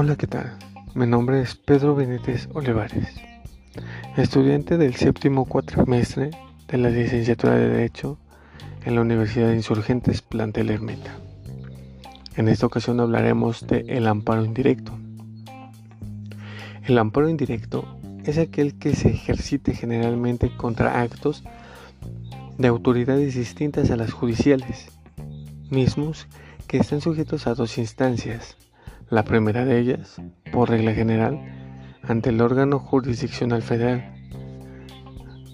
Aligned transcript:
Hola, 0.00 0.14
¿qué 0.14 0.28
tal? 0.28 0.56
Mi 0.94 1.08
nombre 1.08 1.42
es 1.42 1.56
Pedro 1.56 1.96
Benítez 1.96 2.48
Olivares, 2.54 3.20
estudiante 4.16 4.78
del 4.78 4.94
séptimo 4.94 5.44
cuatrimestre 5.44 6.30
de 6.68 6.78
la 6.78 6.88
licenciatura 6.88 7.56
de 7.56 7.68
Derecho 7.68 8.16
en 8.84 8.94
la 8.94 9.00
Universidad 9.00 9.48
de 9.48 9.56
Insurgentes 9.56 10.22
Plantel 10.22 10.70
Ermita. 10.70 11.18
En 12.36 12.46
esta 12.46 12.66
ocasión 12.66 13.00
hablaremos 13.00 13.66
de 13.66 13.86
el 13.88 14.06
amparo 14.06 14.44
indirecto. 14.44 14.92
El 16.84 16.96
amparo 16.96 17.28
indirecto 17.28 17.84
es 18.22 18.38
aquel 18.38 18.78
que 18.78 18.94
se 18.94 19.08
ejercite 19.08 19.74
generalmente 19.74 20.56
contra 20.56 21.00
actos 21.00 21.42
de 22.56 22.68
autoridades 22.68 23.34
distintas 23.34 23.90
a 23.90 23.96
las 23.96 24.12
judiciales, 24.12 24.92
mismos 25.70 26.28
que 26.68 26.76
están 26.76 27.00
sujetos 27.00 27.48
a 27.48 27.54
dos 27.54 27.78
instancias. 27.78 28.56
La 29.10 29.24
primera 29.24 29.64
de 29.64 29.78
ellas, 29.78 30.20
por 30.52 30.68
regla 30.68 30.92
general, 30.92 31.40
ante 32.02 32.28
el 32.28 32.42
órgano 32.42 32.78
jurisdiccional 32.78 33.62
federal, 33.62 34.12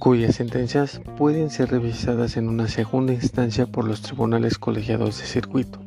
cuyas 0.00 0.34
sentencias 0.34 1.00
pueden 1.16 1.50
ser 1.50 1.70
revisadas 1.70 2.36
en 2.36 2.48
una 2.48 2.66
segunda 2.66 3.12
instancia 3.12 3.66
por 3.66 3.84
los 3.86 4.02
tribunales 4.02 4.58
colegiados 4.58 5.20
de 5.20 5.26
circuito. 5.26 5.78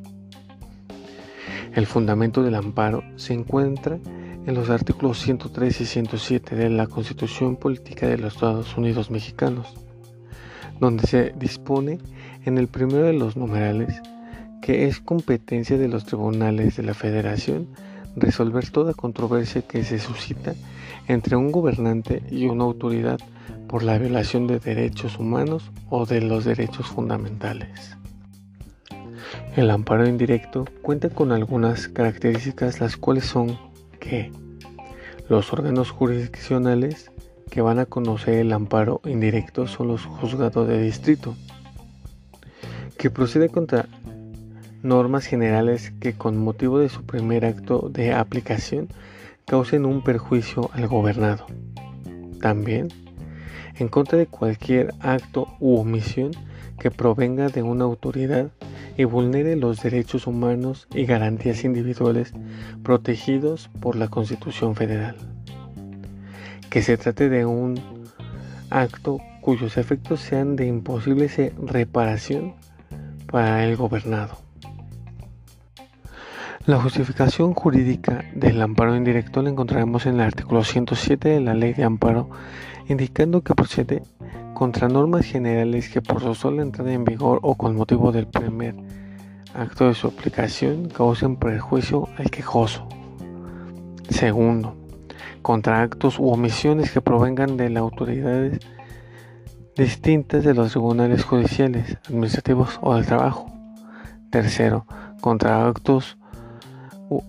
El 1.76 1.86
fundamento 1.88 2.42
del 2.42 2.56
amparo 2.56 3.04
se 3.18 3.34
encuentra 3.34 4.00
en 4.46 4.56
los 4.56 4.70
artículos 4.70 5.20
103 5.20 5.82
y 5.82 5.86
107 5.86 6.56
de 6.56 6.70
la 6.70 6.88
Constitución 6.88 7.58
Política 7.58 8.08
de 8.08 8.18
los 8.18 8.36
Estados 8.36 8.78
Unidos 8.78 9.12
Mexicanos, 9.12 9.76
donde 10.80 11.06
se 11.06 11.34
dispone 11.38 12.00
en 12.46 12.58
el 12.58 12.70
primero 12.70 13.04
de 13.04 13.14
los 13.14 13.36
numerales 13.36 14.02
que 14.68 14.86
es 14.86 15.00
competencia 15.00 15.78
de 15.78 15.88
los 15.88 16.04
tribunales 16.04 16.76
de 16.76 16.84
la 16.84 16.94
Federación 16.94 17.70
resolver 18.18 18.70
toda 18.70 18.94
controversia 18.94 19.62
que 19.62 19.86
se 19.86 19.98
suscita 19.98 20.56
entre 21.08 21.38
un 21.38 21.54
gobernante 21.54 22.22
y 22.30 22.48
una 22.48 22.66
autoridad 22.66 23.18
por 23.70 23.82
la 23.82 23.98
violación 23.98 24.46
de 24.46 24.60
derechos 24.60 25.20
humanos 25.20 25.72
o 25.90 26.06
de 26.06 26.20
los 26.20 26.44
derechos 26.44 26.86
fundamentales. 26.86 27.96
El 29.56 29.72
amparo 29.72 30.06
indirecto 30.06 30.66
cuenta 30.82 31.12
con 31.12 31.32
algunas 31.32 31.88
características 31.88 32.82
las 32.82 32.98
cuales 32.98 33.24
son 33.24 33.58
que 34.02 34.34
los 35.30 35.54
órganos 35.54 35.92
jurisdiccionales 35.92 37.10
que 37.50 37.62
van 37.62 37.80
a 37.80 37.86
conocer 37.86 38.34
el 38.34 38.52
amparo 38.52 39.00
indirecto 39.06 39.66
son 39.66 39.88
los 39.88 40.04
juzgados 40.04 40.68
de 40.68 40.82
distrito, 40.82 41.36
que 42.98 43.10
procede 43.10 43.48
contra 43.48 43.88
normas 44.88 45.26
generales 45.26 45.92
que 46.00 46.14
con 46.14 46.38
motivo 46.38 46.80
de 46.80 46.88
su 46.88 47.04
primer 47.04 47.46
acto 47.46 47.90
de 47.92 48.14
aplicación 48.14 48.88
causen 49.46 49.86
un 49.86 50.02
perjuicio 50.02 50.70
al 50.74 50.88
gobernado. 50.88 51.46
También, 52.42 52.88
en 53.76 53.90
contra 53.90 54.18
de 54.18 54.28
cualquier 54.28 54.94
acto 55.02 55.48
u 55.60 55.78
omisión 55.78 56.32
que 56.80 56.90
provenga 56.90 57.50
de 57.50 57.64
una 57.64 57.84
autoridad 57.84 58.50
y 58.98 59.04
vulnere 59.04 59.58
los 59.58 59.82
derechos 59.82 60.26
humanos 60.26 60.88
y 60.94 61.06
garantías 61.06 61.66
individuales 61.66 62.34
protegidos 62.82 63.70
por 63.82 63.98
la 63.98 64.08
Constitución 64.08 64.76
Federal. 64.76 65.18
Que 66.70 66.82
se 66.82 66.98
trate 66.98 67.28
de 67.30 67.46
un 67.46 67.80
acto 68.70 69.20
cuyos 69.42 69.78
efectos 69.78 70.22
sean 70.22 70.56
de 70.56 70.66
imposible 70.66 71.30
reparación 71.62 72.56
para 73.30 73.66
el 73.66 73.76
gobernado. 73.76 74.47
La 76.68 76.82
justificación 76.82 77.54
jurídica 77.54 78.26
del 78.36 78.62
amparo 78.62 78.94
indirecto 78.94 79.42
la 79.42 79.50
encontraremos 79.50 80.06
en 80.06 80.16
el 80.16 80.20
artículo 80.20 80.66
107 80.66 81.30
de 81.30 81.40
la 81.40 81.54
Ley 81.54 81.72
de 81.72 81.86
Amparo, 81.86 82.30
indicando 82.90 83.42
que 83.42 83.56
procede 83.56 84.04
contra 84.54 84.90
normas 84.90 85.26
generales 85.26 85.88
que 85.88 86.02
por 86.02 86.22
su 86.22 86.36
sola 86.36 86.64
entrada 86.64 86.92
en 86.92 87.06
vigor 87.06 87.40
o 87.42 87.56
con 87.56 87.78
motivo 87.78 88.12
del 88.12 88.28
primer 88.28 88.76
acto 89.56 89.88
de 89.88 89.94
su 89.94 90.08
aplicación 90.08 90.90
causen 90.90 91.38
perjuicio 91.38 92.10
al 92.18 92.30
quejoso. 92.30 92.86
Segundo, 94.10 94.76
contra 95.42 95.82
actos 95.82 96.20
u 96.20 96.28
omisiones 96.28 96.92
que 96.92 97.00
provengan 97.00 97.56
de 97.56 97.70
las 97.70 97.80
autoridades 97.80 98.60
distintas 99.78 100.44
de 100.44 100.54
los 100.54 100.72
tribunales 100.72 101.24
judiciales, 101.24 101.98
administrativos 102.10 102.78
o 102.82 102.94
del 102.94 103.06
trabajo. 103.06 103.46
Tercero, 104.32 104.86
contra 105.22 105.66
actos 105.66 106.18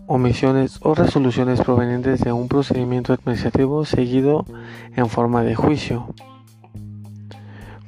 omisiones 0.07 0.81
o 0.83 0.95
resoluciones 0.95 1.61
provenientes 1.61 2.21
de 2.21 2.33
un 2.33 2.49
procedimiento 2.49 3.13
administrativo 3.13 3.85
seguido 3.85 4.45
en 4.97 5.09
forma 5.09 5.43
de 5.43 5.55
juicio. 5.55 6.15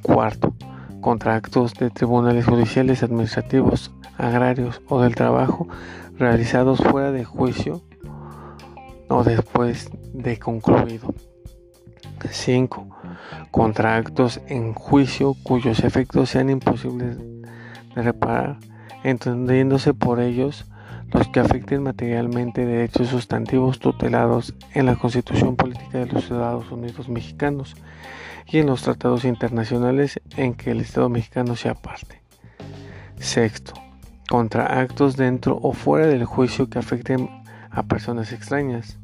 Cuarto, 0.01 0.53
contra 1.01 1.35
actos 1.35 1.73
de 1.73 1.89
tribunales 1.89 2.45
judiciales 2.45 3.03
administrativos, 3.03 3.91
agrarios 4.17 4.81
o 4.87 5.01
del 5.01 5.15
trabajo 5.15 5.67
realizados 6.17 6.79
fuera 6.79 7.11
de 7.11 7.25
juicio 7.25 7.81
o 9.09 9.23
después 9.23 9.89
de 10.13 10.39
concluido. 10.39 11.13
5. 12.29 12.87
Contra 13.49 13.97
actos 13.97 14.39
en 14.47 14.73
juicio 14.73 15.35
cuyos 15.43 15.83
efectos 15.83 16.29
sean 16.29 16.49
imposibles 16.49 17.17
de 17.17 18.01
reparar, 18.01 18.57
entendiéndose 19.03 19.93
por 19.93 20.19
ellos 20.19 20.70
los 21.11 21.27
que 21.27 21.39
afecten 21.39 21.83
materialmente 21.83 22.65
derechos 22.65 23.09
sustantivos 23.09 23.79
tutelados 23.79 24.53
en 24.73 24.85
la 24.85 24.95
Constitución 24.95 25.55
Política 25.55 25.99
de 25.99 26.05
los 26.07 26.23
Estados 26.23 26.71
Unidos 26.71 27.09
Mexicanos 27.09 27.75
y 28.47 28.59
en 28.59 28.67
los 28.67 28.83
tratados 28.83 29.25
internacionales 29.25 30.19
en 30.37 30.53
que 30.53 30.71
el 30.71 30.79
Estado 30.79 31.09
mexicano 31.09 31.55
sea 31.55 31.73
parte. 31.73 32.21
Sexto, 33.17 33.73
contra 34.29 34.79
actos 34.79 35.17
dentro 35.17 35.59
o 35.61 35.73
fuera 35.73 36.07
del 36.07 36.25
juicio 36.25 36.69
que 36.69 36.79
afecten 36.79 37.29
a 37.69 37.83
personas 37.83 38.31
extrañas. 38.31 38.97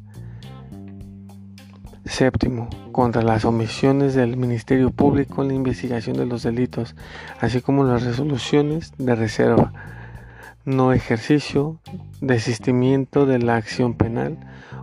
Séptimo, 2.04 2.68
contra 2.90 3.22
las 3.22 3.44
omisiones 3.44 4.14
del 4.14 4.38
Ministerio 4.38 4.90
Público 4.90 5.42
en 5.42 5.48
la 5.48 5.54
investigación 5.54 6.16
de 6.16 6.24
los 6.24 6.42
delitos, 6.42 6.96
así 7.38 7.60
como 7.60 7.84
las 7.84 8.02
resoluciones 8.02 8.92
de 8.96 9.14
reserva 9.14 9.72
no 10.68 10.92
ejercicio, 10.92 11.80
desistimiento 12.20 13.24
de 13.24 13.38
la 13.38 13.56
acción 13.56 13.94
penal 13.94 14.38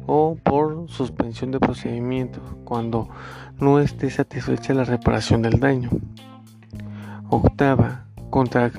o 0.08 0.36
por 0.42 0.90
suspensión 0.90 1.52
de 1.52 1.60
procedimiento 1.60 2.40
cuando 2.64 3.08
no 3.60 3.80
esté 3.80 4.10
satisfecha 4.10 4.74
la 4.74 4.84
reparación 4.84 5.44
del 5.44 5.60
daño. 5.60 5.92
Octava, 7.30 8.08
contra 8.32 8.72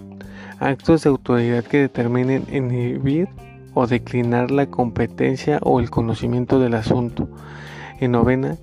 actos 0.58 1.04
de 1.04 1.10
autoridad 1.10 1.62
que 1.62 1.78
determinen 1.78 2.44
inhibir 2.52 3.28
o 3.72 3.86
declinar 3.86 4.50
la 4.50 4.66
competencia 4.66 5.60
o 5.62 5.78
el 5.78 5.90
conocimiento 5.90 6.58
del 6.58 6.74
asunto. 6.74 7.28
Y 8.00 8.08
novena, 8.08 8.56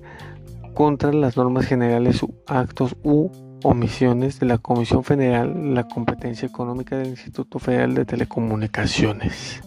contra 0.74 1.14
las 1.14 1.38
normas 1.38 1.64
generales, 1.64 2.20
actos 2.46 2.94
u 3.02 3.30
omisiones 3.64 4.38
de 4.38 4.46
la 4.46 4.58
Comisión 4.58 5.04
Federal 5.04 5.54
de 5.54 5.70
la 5.70 5.88
Competencia 5.88 6.46
Económica 6.46 6.98
del 6.98 7.08
Instituto 7.08 7.58
Federal 7.58 7.94
de 7.94 8.04
Telecomunicaciones. 8.04 9.62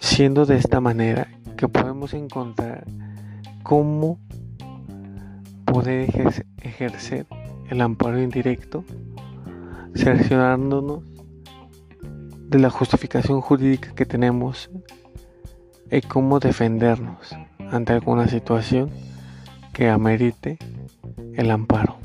Siendo 0.00 0.46
de 0.46 0.56
esta 0.56 0.80
manera 0.80 1.28
que 1.58 1.68
podemos 1.68 2.14
encontrar 2.14 2.86
cómo 3.62 4.18
poder 5.66 6.08
ejercer 6.62 7.26
el 7.68 7.80
amparo 7.82 8.20
indirecto, 8.20 8.82
cerciorándonos 9.94 11.04
de 12.48 12.58
la 12.58 12.70
justificación 12.70 13.42
jurídica 13.42 13.94
que 13.94 14.06
tenemos 14.06 14.70
y 15.90 16.00
cómo 16.00 16.40
defendernos 16.40 17.36
ante 17.70 17.92
alguna 17.92 18.26
situación 18.26 18.90
que 19.76 19.90
amerite 19.90 20.56
el 21.34 21.50
amparo. 21.50 21.95